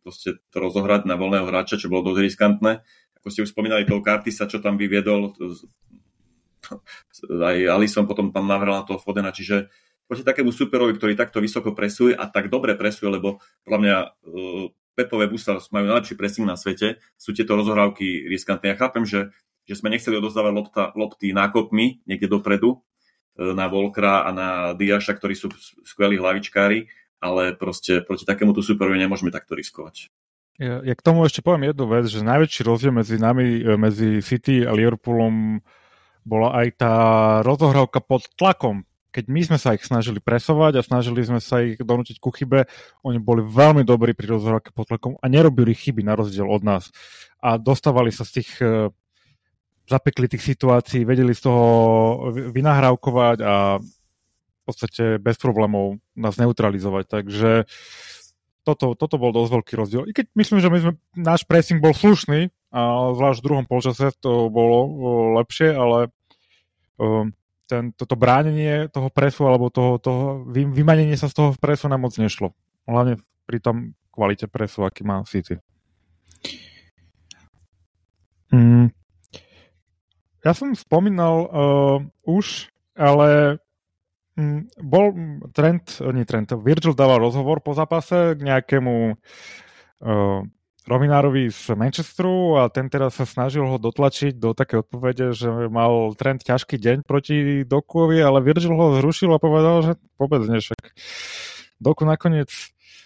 [0.49, 2.73] to rozohrať na voľného hráča, čo bolo dosť riskantné.
[3.21, 5.35] Ako ste už spomínali toho Kartisa, čo tam vyviedol,
[7.51, 9.71] aj Alison potom tam navral na toho Fodena, čiže
[10.11, 14.67] proti takému superovi, ktorý takto vysoko presuje a tak dobre presuje, lebo podľa mňa uh,
[14.99, 18.75] Pepové Bústa majú najlepší pressing na svete, sú tieto rozohrávky riskantné.
[18.75, 19.31] Ja chápem, že,
[19.71, 25.15] že sme nechceli odozdávať lopta, lopty nákopmi niekde dopredu uh, na Volkra a na Diaša,
[25.15, 25.47] ktorí sú
[25.87, 26.91] skvelí hlavičkári,
[27.23, 30.11] ale proste proti takémuto superovi nemôžeme takto riskovať.
[30.61, 34.21] Ja, ja k tomu ešte poviem jednu vec, že najväčší rozdiel medzi nami, e, medzi
[34.21, 35.65] City a Liverpoolom
[36.25, 36.95] bola aj tá
[37.43, 38.85] rozohrávka pod tlakom.
[39.11, 42.71] Keď my sme sa ich snažili presovať a snažili sme sa ich donútiť ku chybe,
[43.03, 46.95] oni boli veľmi dobrí pri rozohrávke pod tlakom a nerobili chyby na rozdiel od nás.
[47.43, 48.95] A dostávali sa z tých e,
[49.91, 51.65] zapeklitých situácií, vedeli z toho
[52.55, 57.05] vynahrávkovať a v podstate bez problémov nás neutralizovať.
[57.11, 57.51] Takže
[58.63, 60.03] toto, toto bol dosť veľký rozdiel.
[60.07, 64.15] I keď myslím, že my sme, náš pressing bol slušný, a zvlášť v druhom polčase
[64.23, 64.79] to bolo
[65.43, 66.15] lepšie, ale
[67.71, 72.15] ten, toto bránenie toho presu alebo toho, toho vymanenie sa z toho presu nám moc
[72.19, 72.51] nešlo.
[72.91, 73.77] Hlavne pri tom
[74.11, 75.63] kvalite presu, aký má City.
[78.51, 78.91] Mm.
[80.43, 83.61] Ja som spomínal uh, už, ale
[84.35, 85.15] mm, bol
[85.55, 90.43] trend, nie trend, Virgil dával rozhovor po zápase k nejakému uh,
[90.91, 96.11] Rominárovi z Manchesteru a ten teraz sa snažil ho dotlačiť do také odpovede, že mal
[96.19, 100.83] trend ťažký deň proti Dokuovi, ale Virgil ho zrušil a povedal, že vôbec nie však.
[101.79, 102.51] Doku nakoniec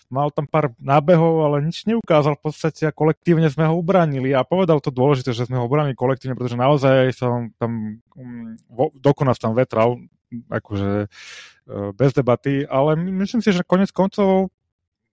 [0.09, 4.49] mal tam pár nábehov, ale nič neukázal v podstate a kolektívne sme ho ubranili a
[4.49, 7.29] povedal to dôležité, že sme ho ubranili kolektívne, pretože naozaj sa
[7.61, 8.57] tam um,
[8.97, 10.01] Doku nás tam vetral,
[10.49, 14.49] akože uh, bez debaty, ale myslím si, že konec koncov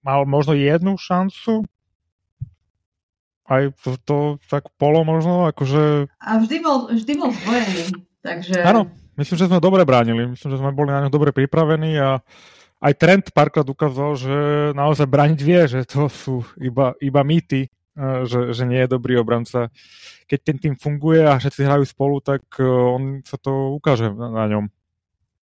[0.01, 1.67] mal možno jednu šancu
[3.51, 6.07] aj to, to tak polo možno, akože...
[6.23, 7.81] A vždy bol, vždy bol zdvojený,
[8.23, 8.55] takže...
[8.63, 8.87] Áno,
[9.19, 12.23] myslím, že sme dobre bránili, myslím, že sme boli na ňo dobre pripravení a
[12.81, 14.35] aj trend párkrát ukázal, že
[14.73, 17.69] naozaj braniť vie, že to sú iba, iba mýty,
[18.25, 19.69] že, že nie je dobrý obranca.
[20.25, 24.31] Keď ten tým funguje a všetci hrajú spolu, tak e, on sa to ukáže na,
[24.31, 24.65] na ňom.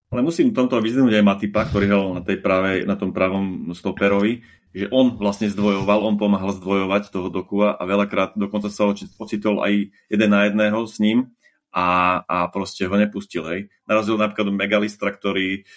[0.09, 4.41] Ale musím tomto vyzdvihnúť aj Matipa, ktorý hral na, tej práve, na tom pravom stoperovi,
[4.73, 8.89] že on vlastne zdvojoval, on pomáhal zdvojovať toho Dokua a veľakrát dokonca sa
[9.21, 11.33] ocitol aj jeden na jedného s ním
[11.73, 13.45] a, a proste ho nepustil.
[13.49, 13.61] Hej.
[13.85, 15.69] Narazil napríklad Megalistra, ktorý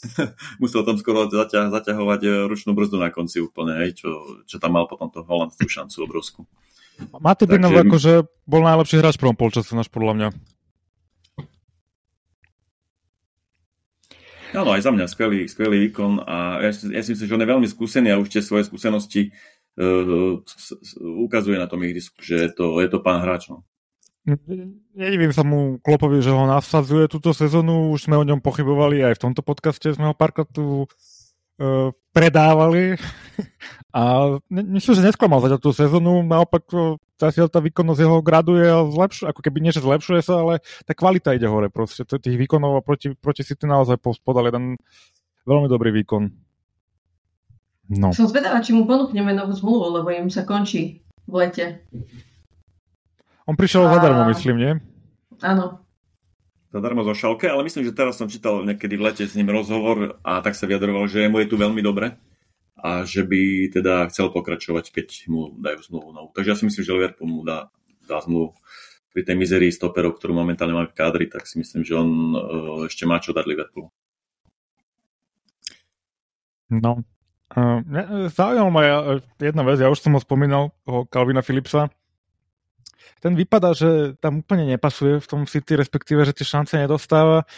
[0.62, 4.76] musel tam skoro zaťa, zaťahovať e, ručnú brzdu na konci úplne, hej, čo, čo tam
[4.80, 6.40] mal potom to holandskú šancu obrovskú.
[7.18, 7.90] Máte Takže...
[7.90, 8.12] akože
[8.46, 10.28] bol najlepší hráč v prvom polčase, náš podľa mňa.
[14.54, 17.52] Áno, aj za mňa skvelý, skvelý výkon a ja, ja si myslím, že on je
[17.52, 19.34] veľmi skúsený a už tie svoje skúsenosti
[19.78, 20.38] uh,
[21.02, 23.50] ukazuje na tom ihrisku, že je to, je to pán hráč.
[23.50, 23.66] No.
[24.94, 29.20] Nedivím sa mu Klopovi, že ho nasadzuje túto sezónu, už sme o ňom pochybovali aj
[29.20, 30.88] v tomto podcaste, sme ho párkrát tu
[32.10, 32.98] predávali
[33.94, 34.02] a
[34.50, 36.66] myslím, že nesklamal za tú sezónu, naopak
[37.14, 40.98] zatiaľ tá výkonnosť jeho graduje a zlepšuje, ako keby nie, že zlepšuje sa, ale tá
[40.98, 42.02] kvalita ide hore proste.
[42.02, 44.74] Tých výkonov a proti, proti City naozaj podal jeden
[45.46, 46.26] veľmi dobrý výkon.
[47.94, 48.16] No.
[48.16, 51.84] Som zvedavá, či mu ponúkneme novú zmluvu, lebo im sa končí v lete.
[53.44, 54.00] On prišiel a...
[54.00, 54.72] zadarmo, myslím, nie?
[55.44, 55.83] Áno.
[56.74, 60.18] Zadarmo zo Šalke, ale myslím, že teraz som čítal niekedy v lete s ním rozhovor
[60.26, 62.18] a tak sa vyjadroval, že mu je tu veľmi dobre
[62.74, 66.28] a že by teda chcel pokračovať, keď mu dajú zmluvu novú.
[66.34, 67.70] Takže ja si myslím, že Liverpool mu dá,
[68.10, 68.58] dá zmluvu
[69.14, 72.90] pri tej mizerii stoperov, ktorú momentálne máme v kádri, tak si myslím, že on uh,
[72.90, 73.94] ešte má čo dať Liverpoolu.
[76.74, 77.06] No,
[77.54, 77.78] uh,
[78.34, 78.82] zaujímavá ma
[79.38, 81.86] jedna vec, ja už som ho spomínal, toho Calvina Philipsa.
[83.20, 87.48] Ten vypadá, že tam úplne nepasuje v tom City, respektíve, že tie šance nedostáva.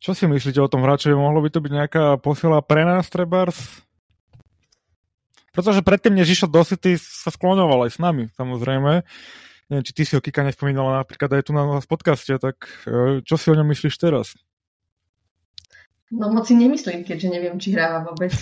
[0.00, 1.12] Čo si myslíte o tom hráčovi?
[1.12, 3.58] Mohlo by to byť nejaká posila pre nás, Trebars?
[5.50, 9.02] Pretože predtým, než išiel do City, sa skloňoval aj s nami, samozrejme.
[9.70, 13.22] Neviem, či ty si ho Kika nespomínala napríklad aj tu na nás podcaste, tak e,
[13.22, 14.34] čo si o ňom myslíš teraz?
[16.10, 18.34] No moc si nemyslím, keďže neviem, či hráva vôbec.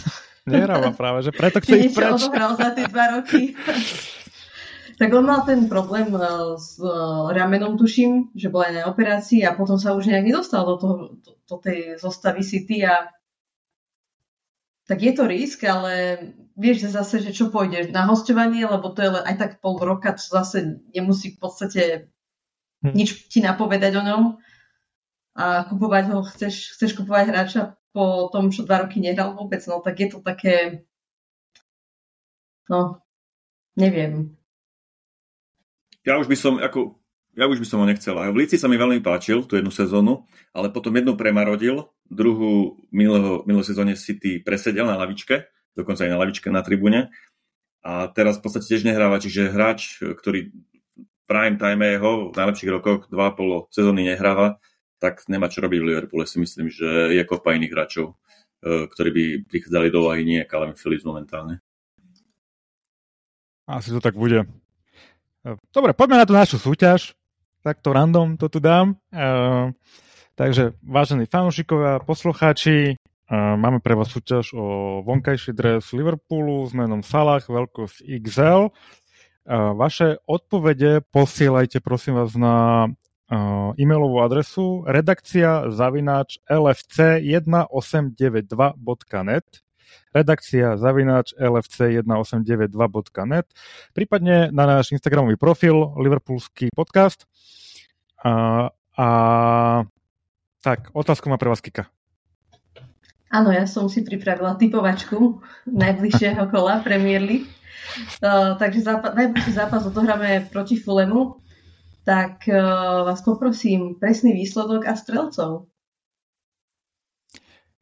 [0.48, 2.12] Nehráva práve, že preto chce ísť preč.
[2.16, 3.52] odohral za tie dva roky.
[4.98, 6.20] tak on mal ten problém e,
[6.58, 6.90] s e,
[7.30, 10.94] ramenom, tuším, že bola aj na operácii a potom sa už nejak nedostal do, toho,
[11.22, 13.06] do, do tej zostavy City a
[14.88, 16.18] tak je to risk, ale
[16.56, 20.32] vieš zase, že čo pôjdeš na hostovanie, lebo to je aj tak pol roka, čo
[20.32, 21.82] zase nemusí v podstate
[22.82, 22.96] hm.
[22.96, 24.22] nič ti napovedať o ňom.
[25.38, 27.62] A kupovať ho, chceš, chceš kupovať hráča
[27.94, 30.82] po tom, čo dva roky nehral vôbec, no tak je to také,
[32.66, 32.98] no,
[33.78, 34.37] neviem.
[36.08, 36.96] Ja už by som, ako
[37.36, 38.16] ja už by som ho nechcel.
[38.16, 40.24] V Líci sa mi veľmi páčil tú jednu sezónu,
[40.56, 46.18] ale potom jednu premarodil, druhú minulého, minulého sezóne City presedel na lavičke, dokonca aj na
[46.18, 47.12] lavičke na tribúne.
[47.84, 50.50] A teraz v podstate tiež nehráva, čiže hráč, ktorý
[51.28, 54.58] prime time jeho v najlepších rokoch, dva polo sezóny nehráva,
[54.96, 56.24] tak nemá čo robiť v Liverpoole.
[56.24, 58.16] Si myslím, že je kopa iných hráčov,
[58.64, 61.60] e, ktorí by prichádzali do úvahy, nie Callum Phillips momentálne.
[63.68, 64.48] Asi to tak bude.
[65.70, 67.14] Dobre, poďme na tú našu súťaž
[67.62, 68.96] takto random to tu dám.
[69.12, 69.76] Uh,
[70.38, 74.64] takže, vážení fanúšikovia, poslucháči, uh, máme pre vás súťaž o
[75.04, 78.68] vonkajší dres Liverpoolu s menom Salah, veľkosť XL.
[78.68, 78.72] Uh,
[79.76, 82.88] vaše odpovede posielajte prosím vás na
[83.76, 89.44] e-mailovú adresu redakcia zavináč lfc1892.net
[90.12, 93.46] redakcia zavináč lfc1892.net
[93.92, 97.26] prípadne na náš Instagramový profil Liverpoolský podcast
[98.24, 99.08] a, a
[100.58, 101.86] tak, otázku má pre vás Kika.
[103.28, 107.48] Áno, ja som si pripravila typovačku najbližšieho kola Premier League.
[108.20, 111.36] Uh, takže zápas, najbližší zápas odohráme proti Fulemu.
[112.08, 115.68] Tak uh, vás poprosím presný výsledok a strelcov.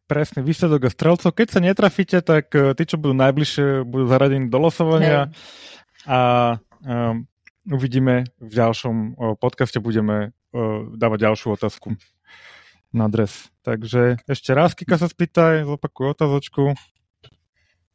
[0.06, 1.34] Presný výsledok a strelcov.
[1.34, 5.28] Keď sa netrafíte, tak uh, tí, čo budú najbližšie, budú zaradení do losovania.
[5.28, 5.34] Hey.
[6.06, 6.20] A
[6.86, 7.26] um,
[7.66, 10.30] uvidíme v ďalšom podcaste, budeme
[10.96, 11.98] dávať ďalšiu otázku
[12.94, 13.50] na dres.
[13.66, 16.72] Takže ešte raz, Kika sa spýtaj, zopakuj otázočku.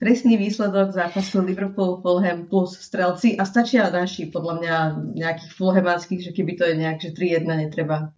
[0.02, 4.76] Presný výsledok zápasu Liverpool, Fulham plus strelci a stačia naši, podľa mňa
[5.14, 8.10] nejakých fulhamáckých, že keby to je nejak, že 3-1 netreba.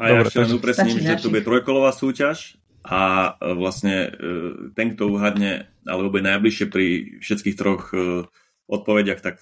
[0.00, 4.10] A ja ešte len upresním, že tu bude trojkolová súťaž a e, vlastne e,
[4.74, 6.86] ten, kto uhadne, alebo bude najbližšie pri
[7.22, 8.26] všetkých troch e,
[8.66, 9.38] odpovediach, tak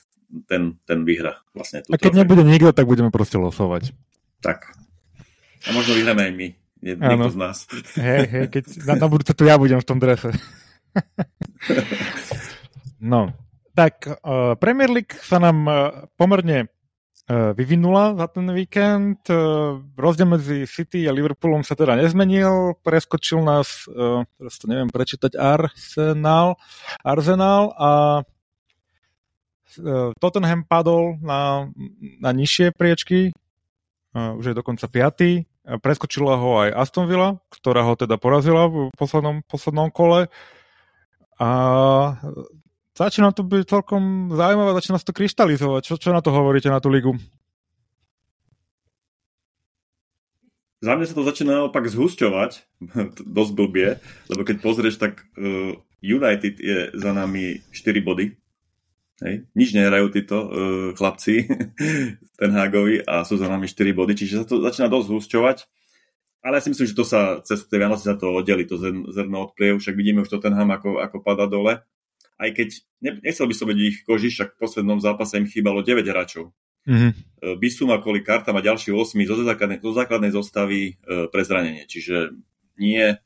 [0.47, 1.41] ten, ten vyhra.
[1.57, 3.97] Vlastne a keď nebude nikto, tak budeme proste losovať.
[4.45, 4.77] Tak.
[5.67, 6.49] A možno vyhráme aj my.
[6.81, 7.57] Nie, niekto z nás.
[8.01, 10.33] Hej, hej, keď na, na budúce tu ja budem v tom drese.
[13.13, 13.37] no,
[13.77, 15.77] tak uh, Premier League sa nám uh,
[16.17, 16.73] pomerne
[17.31, 19.23] vyvinula za ten víkend.
[19.31, 22.75] Uh, rozdiel medzi City a Liverpoolom sa teda nezmenil.
[22.83, 26.59] Preskočil nás, uh, teraz to neviem prečítať, Arsenal,
[27.07, 27.91] Arsenal a
[30.19, 31.71] Tottenham padol na,
[32.19, 33.31] na nižšie priečky.
[34.11, 35.47] Už je dokonca piatý.
[35.63, 40.27] Preskočila ho aj Aston Villa, ktorá ho teda porazila v poslednom, poslednom kole.
[41.39, 41.51] A
[43.01, 45.83] začína to byť celkom zaujímavé, začína sa to kryštalizovať.
[45.89, 47.17] Čo, čo na to hovoríte, na tú ligu?
[50.81, 52.81] Za mňa sa to začína naopak zhusťovať,
[53.37, 58.37] dosť blbie, lebo keď pozrieš, tak uh, United je za nami 4 body.
[59.21, 59.45] Hej.
[59.53, 60.49] Nič nehrajú títo uh,
[60.97, 61.45] chlapci
[62.41, 65.59] Ten Hagovi a sú za nami 4 body, čiže sa to začína dosť zhusťovať.
[66.41, 68.81] Ale ja si myslím, že to sa cez tie Vianoce sa to oddeli, to
[69.13, 71.85] zrno od však vidíme už Tottenham, ako, ako pada dole.
[72.41, 75.85] Aj keď, ne, nechcel by som vedieť ich koži, však v poslednom zápase im chýbalo
[75.85, 76.57] 9 hráčov.
[76.89, 77.13] Mm-hmm.
[77.61, 81.85] Bisuma kvôli kartám a ďalší 8 zo základnej, zo základnej zostavy e, pre zranenie.
[81.85, 82.33] Čiže
[82.81, 83.17] nie e,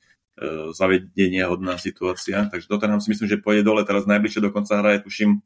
[0.75, 2.51] zavedenie hodná situácia.
[2.51, 3.87] Takže Tottenham si myslím, že pôjde dole.
[3.87, 5.39] Teraz najbližšie dokonca hraje, tuším,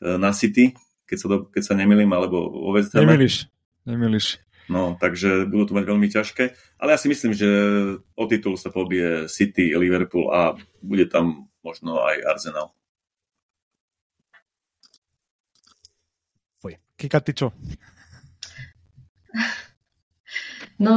[0.00, 0.76] E, na City,
[1.08, 2.92] keď sa, do, keď sa nemilím, alebo o West.
[2.92, 3.48] Nemilíš,
[3.88, 4.40] nemilíš.
[4.66, 6.44] No, takže budú to mať veľmi ťažké.
[6.82, 7.48] Ale ja si myslím, že
[8.18, 12.74] o titul sa pobije City, Liverpool a bude tam možno aj Arsenal.
[16.96, 17.52] Kika, ty čo?
[20.76, 20.96] No,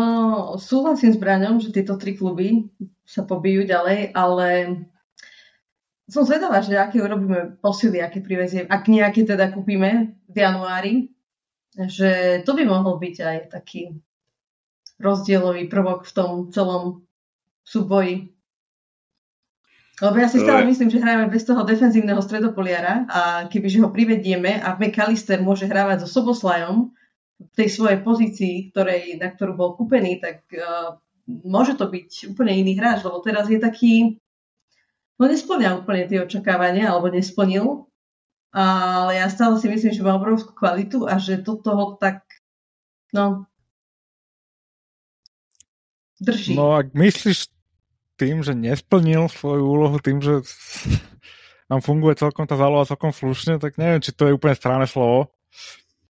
[0.59, 2.67] súhlasím s Braňom, že tieto tri kluby
[3.07, 4.49] sa pobijú ďalej, ale
[6.09, 10.93] som zvedavá, že aké urobíme posily, aké privezie, ak nejaké teda kúpime v januári,
[11.75, 13.95] že to by mohol byť aj taký
[14.99, 17.07] rozdielový prvok v tom celom
[17.63, 18.35] súboji.
[19.99, 24.63] Lebo ja si stále myslím, že hrajeme bez toho defenzívneho stredopoliara a kebyže ho privedieme
[24.63, 26.95] a McAllister môže hrávať so Soboslajom
[27.39, 30.95] v tej svojej pozícii, ktorej, na ktorú bol kúpený, tak uh,
[31.27, 34.19] môže to byť úplne iný hráč, lebo teraz je taký
[35.19, 37.85] no nesplňal úplne tie očakávania, alebo nesplnil.
[38.49, 42.25] Ale ja stále si myslím, že má obrovskú kvalitu a že do toho tak,
[43.13, 43.45] no,
[46.17, 46.57] drží.
[46.57, 47.51] No ak myslíš
[48.19, 50.43] tým, že nesplnil svoju úlohu, tým, že
[51.71, 55.31] nám funguje celkom tá záloha celkom slušne, tak neviem, či to je úplne správne slovo.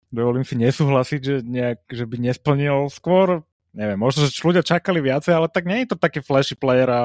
[0.10, 3.46] Dovolím si nesúhlasiť, že, nejak, že by nesplnil skôr,
[3.78, 7.02] neviem, možno, že ľudia čakali viacej, ale tak nie je to taký flashy player a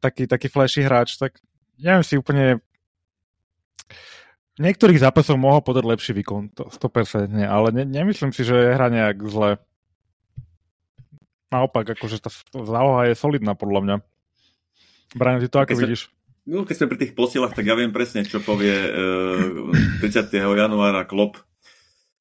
[0.00, 1.36] taký, taký flashy hráč, tak
[1.76, 2.64] neviem si úplne
[4.58, 8.90] v niektorých zápasoch mohol podať lepší výkon, to 100%, ale ne, nemyslím si, že hra
[8.90, 9.62] nejak zle.
[11.48, 13.96] Naopak, akože tá záloha je solidná podľa mňa.
[15.16, 16.02] Brian, ty to ako keď vidíš?
[16.44, 18.90] no, keď sme pri tých posilách, tak ja viem presne, čo povie e,
[20.04, 20.28] 30.
[20.36, 21.40] januára Klop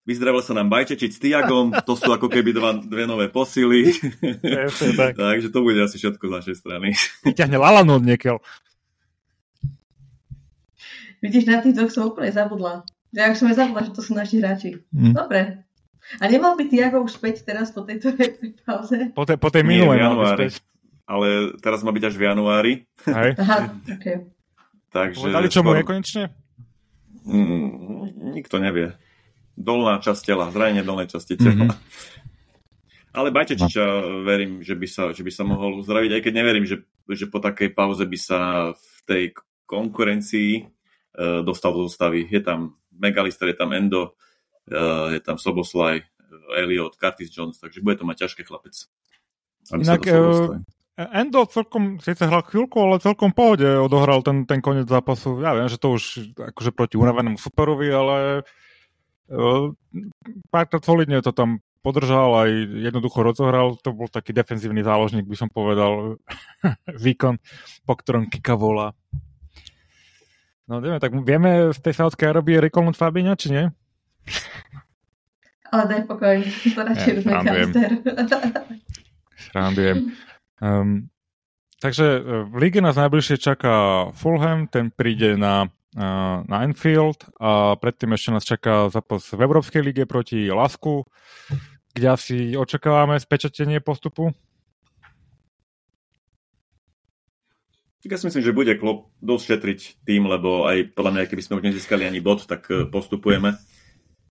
[0.08, 3.92] Vyzdravil sa nám Bajčečiť s Tiagom, to sú ako keby dva, dve nové posily.
[4.96, 5.20] tak.
[5.20, 6.96] Takže to bude asi všetko z našej strany.
[7.28, 8.40] Vyťahne Lalanu od niekiaľ.
[11.20, 12.88] Vidíš, na tých dvoch som úplne zabudla.
[13.12, 14.80] Ja už som aj zabudla, že to sú naši hráči.
[14.96, 15.12] Mm.
[15.12, 15.67] Dobre.
[16.20, 18.16] A nemal by Tiago už späť teraz po tejto
[18.64, 19.12] pauze?
[19.12, 20.64] Po, te, po tej minulej mal späť.
[21.08, 22.74] Ale teraz má byť až v januári.
[23.08, 23.32] Hej.
[23.40, 24.28] Aha, okay.
[24.92, 25.24] Takže...
[25.24, 26.24] Povedali, čo mu je konečne?
[27.28, 28.96] Mm, nikto nevie
[29.58, 31.66] dolná časť tela, zranenie dolnej časti tela.
[31.66, 32.16] Mm-hmm.
[33.18, 34.22] Ale Bajtečiča no.
[34.22, 37.42] verím, že by, sa, že by sa mohol uzdraviť, aj keď neverím, že, že po
[37.42, 38.40] takej pauze by sa
[38.78, 39.24] v tej
[39.66, 42.30] konkurencii uh, dostal do zostavy.
[42.30, 44.14] Je tam Megalister, je tam Endo,
[45.16, 46.04] je tam Soboslaj,
[46.56, 48.76] Elliot, Curtis Jones, takže bude to mať ťažké chlapec.
[49.72, 50.60] Inak uh,
[50.98, 55.38] Endo celkom, síce hral chvíľku, ale celkom pohode odohral ten, ten koniec zápasu.
[55.46, 58.42] Ja viem, že to už akože proti unavenému superovi, ale
[60.50, 62.50] párkrát solidne to tam podržal, aj
[62.82, 63.78] jednoducho rozohral.
[63.86, 66.18] To bol taký defenzívny záložník, by som povedal,
[67.06, 67.38] výkon,
[67.86, 68.98] po ktorom Kika volá.
[70.68, 73.66] No neviem, tak vieme z tej Saudskej Arábie rekolnúť Fabíňa, či nie?
[75.68, 77.54] Ale daj pokoj, to radšej ja,
[79.52, 80.16] Srandujem.
[80.64, 81.12] Um,
[81.84, 85.68] takže e, v lige nás najbližšie čaká Fulham, ten príde na
[86.46, 91.10] na Enfield a predtým ešte nás čaká zápas v Európskej lige proti Lasku,
[91.98, 94.30] kde asi očakávame spečatenie postupu.
[98.06, 101.58] Ja si myslím, že bude Klopp dosť šetriť tým, lebo aj podľa mňa, keby sme
[101.60, 103.58] už nezískali ani bod, tak e, postupujeme.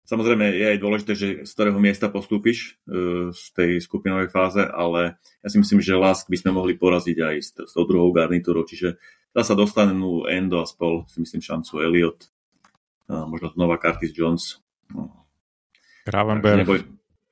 [0.07, 5.19] Samozrejme je aj dôležité, že z ktorého miesta postúpiš e, z tej skupinovej fáze, ale
[5.43, 8.63] ja si myslím, že Lask by sme mohli poraziť aj s, s tou druhou garnitúrou,
[8.63, 9.03] čiže
[9.35, 12.31] dá sa dostanú Endo a spol, si myslím šancu Elliot,
[13.11, 14.63] a možno znova Curtis Jones.
[14.95, 15.27] No.
[16.07, 16.63] Gravenberg.
[16.63, 16.81] Neboj,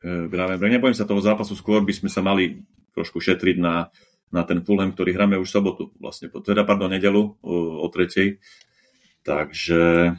[0.03, 0.75] e, Gravenberg.
[0.75, 3.87] Nebojím sa toho zápasu, skôr by sme sa mali trošku šetriť na,
[4.35, 8.43] na ten Fulham, ktorý hráme už sobotu, vlastne, teda pardon, nedelu o, o tretej.
[9.23, 10.11] Takže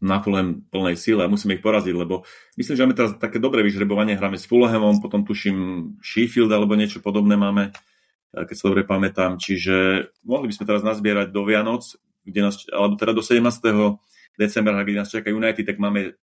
[0.00, 2.28] na Fulham plnej síle a musíme ich poraziť, lebo
[2.60, 5.56] myslím, že máme teraz také dobré vyžrebovanie, hráme s Fulhamom, potom tuším
[6.04, 7.72] Sheffield alebo niečo podobné máme,
[8.32, 13.00] keď sa dobre pamätám, čiže mohli by sme teraz nazbierať do Vianoc, kde nás, alebo
[13.00, 13.40] teda do 17.
[14.36, 16.18] decembra, kde nás čaká United, tak máme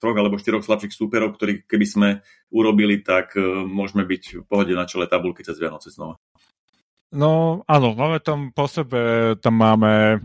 [0.00, 2.08] troch alebo štyroch slabších súperov, ktorí keby sme
[2.50, 6.18] urobili, tak uh, môžeme byť v pohode na čele tabulky cez Vianoce znova.
[7.14, 10.20] No áno, máme tam po sebe, tam máme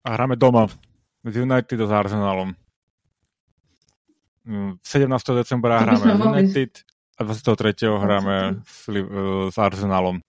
[0.00, 0.70] a hráme doma
[1.24, 2.54] s United s Arsenalom.
[4.46, 5.06] 17.
[5.06, 6.72] Mm, decembra hráme s United
[7.18, 8.00] a 23.
[8.00, 8.88] hráme s,
[9.52, 10.24] s Arsenalom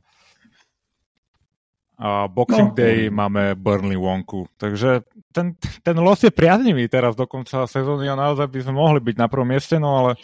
[2.02, 2.76] a Boxing no.
[2.76, 4.50] Day máme Burnley vonku.
[4.58, 5.54] Takže ten,
[5.86, 9.30] ten los je priaznivý teraz do konca sezóny a naozaj by sme mohli byť na
[9.30, 10.18] prvom mieste, no ale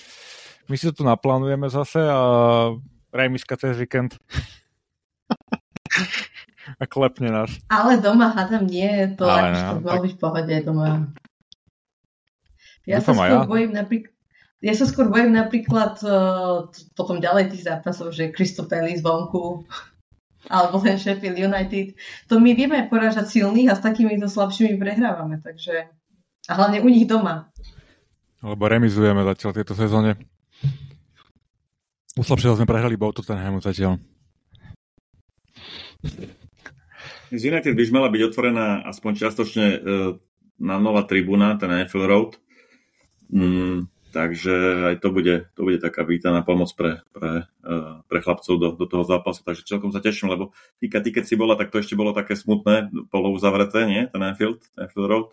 [0.66, 2.20] my si to tu naplánujeme zase a
[3.14, 4.18] rejmiska cez víkend.
[6.76, 7.52] a klepne nás.
[7.72, 10.02] Ale doma hádam nie, to ale ne, to tak...
[10.04, 10.90] byť v pohode doma.
[12.84, 13.48] Ja sa skôr ja.
[13.48, 14.16] bojím napríklad
[14.58, 16.66] ja sa skôr bojím napríklad uh,
[16.98, 19.70] potom ďalej tých zápasov, že Crystal Palace vonku
[20.54, 21.94] alebo ten Sheffield United.
[22.34, 25.94] To my vieme porážať silných a s takýmito slabšími prehrávame, takže
[26.48, 27.52] a hlavne u nich doma.
[28.42, 30.16] Lebo remizujeme zatiaľ tieto sezóne.
[32.18, 34.02] U slabšieho sme prehrali bol tu ten Hemu zatiaľ.
[37.32, 39.78] Z United by mala byť otvorená aspoň čiastočne e,
[40.58, 42.32] na nová tribúna, ten Anfield Road.
[43.28, 48.56] Mm, Takže aj to bude, to bude taká vítaná pomoc pre, pre, uh, pre chlapcov
[48.56, 49.44] do, do toho zápasu.
[49.44, 52.90] Takže celkom sa teším, lebo ty keď si bola, tak to ešte bolo také smutné,
[53.12, 54.08] polo uzavreté, nie?
[54.08, 55.28] Ten Anfield, Anfield Road.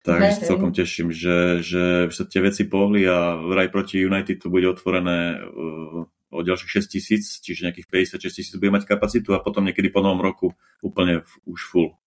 [0.00, 4.48] Takže sa celkom teším, že, že sa tie veci pohli a vraj proti United to
[4.48, 9.42] bude otvorené uh, o ďalších 6 tisíc, čiže nejakých 56 tisíc bude mať kapacitu a
[9.42, 11.98] potom niekedy po novom roku úplne už full.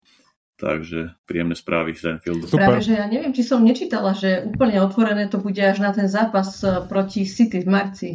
[0.55, 2.47] Takže príjemné správy z Anfieldu.
[2.47, 2.79] Super.
[2.79, 6.07] Práve, že ja neviem, či som nečítala, že úplne otvorené to bude až na ten
[6.07, 8.09] zápas e, proti City v marci.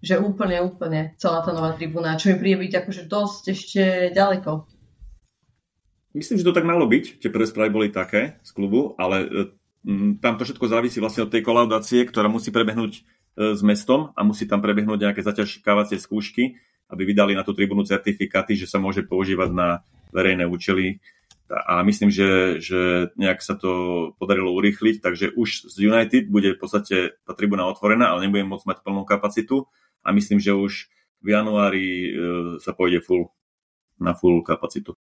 [0.00, 3.82] Že úplne, úplne celá tá nová tribúna, čo mi príde byť akože dosť ešte
[4.16, 4.64] ďaleko.
[6.16, 7.20] Myslím, že to tak malo byť.
[7.20, 9.28] Tie prvé správy boli také z klubu, ale
[9.84, 13.00] m, tam to všetko závisí vlastne od tej kolaudácie, ktorá musí prebehnúť e,
[13.40, 16.60] s mestom a musí tam prebehnúť nejaké zaťažkávacie skúšky,
[16.92, 19.80] aby vydali na tú tribúnu certifikáty, že sa môže používať na
[20.12, 21.00] verejné účely
[21.50, 23.70] a myslím, že, že nejak sa to
[24.22, 28.66] podarilo urýchliť, takže už z United bude v podstate tá tribuna otvorená, ale nebudem môcť
[28.70, 29.66] mať plnú kapacitu
[30.06, 30.86] a myslím, že už
[31.20, 32.10] v januári e,
[32.62, 33.34] sa pôjde full,
[33.98, 34.94] na full kapacitu.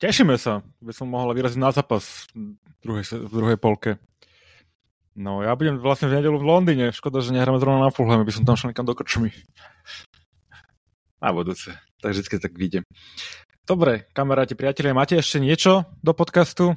[0.00, 4.00] Tešíme sa, by som mohol vyraziť na zápas v druhej, v druhej polke.
[5.20, 6.96] No, ja budem vlastne v nedelu v Londýne.
[6.96, 9.28] Škoda, že nehráme zrovna na Fulham, by som tam šiel niekam do krčmy.
[11.20, 11.76] Na budúce.
[12.00, 12.88] Tak vždy tak vidím.
[13.68, 16.72] Dobre, kamaráti, priatelia, máte ešte niečo do podcastu?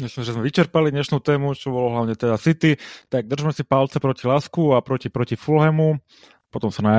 [0.00, 2.80] Myslím, že sme vyčerpali dnešnú tému, čo bolo hlavne teda City,
[3.12, 6.00] tak držme si palce proti Lasku a proti, proti Fulhamu.
[6.48, 6.94] Potom sa na,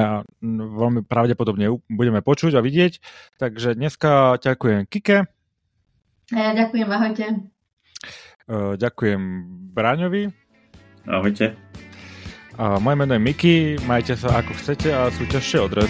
[0.45, 3.01] veľmi pravdepodobne budeme počuť a vidieť.
[3.41, 5.25] Takže dneska ďakujem Kike.
[6.29, 7.25] Ja ďakujem, ahojte.
[8.52, 10.28] Uh, ďakujem Braňovi.
[11.08, 11.56] Ahojte.
[12.60, 13.56] A moje meno je Miki,
[13.88, 15.88] majte sa ako chcete a súťažte odrez.